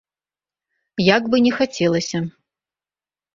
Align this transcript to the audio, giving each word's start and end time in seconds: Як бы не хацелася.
Як 1.15 1.23
бы 1.33 1.41
не 1.49 1.51
хацелася. 1.59 2.17